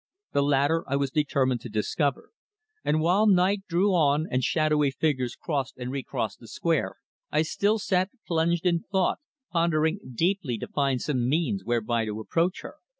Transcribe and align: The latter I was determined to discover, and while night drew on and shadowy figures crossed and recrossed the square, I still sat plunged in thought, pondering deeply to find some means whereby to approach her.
The 0.33 0.41
latter 0.41 0.83
I 0.87 0.95
was 0.95 1.11
determined 1.11 1.61
to 1.61 1.69
discover, 1.69 2.31
and 2.83 3.01
while 3.01 3.27
night 3.27 3.67
drew 3.67 3.89
on 3.91 4.25
and 4.31 4.43
shadowy 4.43 4.89
figures 4.89 5.35
crossed 5.35 5.77
and 5.77 5.91
recrossed 5.91 6.39
the 6.39 6.47
square, 6.47 6.95
I 7.31 7.43
still 7.43 7.77
sat 7.77 8.09
plunged 8.25 8.65
in 8.65 8.79
thought, 8.91 9.19
pondering 9.51 9.99
deeply 10.15 10.57
to 10.57 10.67
find 10.67 10.99
some 11.03 11.29
means 11.29 11.63
whereby 11.63 12.05
to 12.05 12.19
approach 12.19 12.61
her. 12.63 12.77